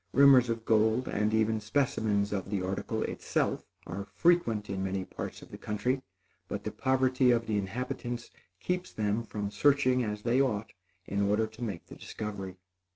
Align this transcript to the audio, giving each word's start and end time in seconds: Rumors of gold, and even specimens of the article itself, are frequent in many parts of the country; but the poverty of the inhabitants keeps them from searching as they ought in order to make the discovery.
Rumors 0.13 0.49
of 0.49 0.65
gold, 0.65 1.07
and 1.07 1.31
even 1.31 1.59
specimens 1.59 2.33
of 2.33 2.49
the 2.49 2.63
article 2.63 3.03
itself, 3.03 3.67
are 3.85 4.07
frequent 4.15 4.67
in 4.67 4.83
many 4.83 5.05
parts 5.05 5.43
of 5.43 5.51
the 5.51 5.59
country; 5.59 6.01
but 6.47 6.63
the 6.63 6.71
poverty 6.71 7.29
of 7.29 7.45
the 7.45 7.59
inhabitants 7.59 8.31
keeps 8.59 8.91
them 8.91 9.21
from 9.21 9.51
searching 9.51 10.03
as 10.03 10.23
they 10.23 10.41
ought 10.41 10.73
in 11.05 11.21
order 11.21 11.45
to 11.45 11.63
make 11.63 11.85
the 11.85 11.95
discovery. 11.95 12.55